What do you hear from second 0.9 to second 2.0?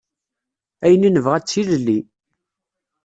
i nebɣa d tilelli.